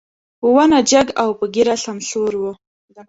[0.39, 2.43] په ونه جګ او په ږيره سمسور و.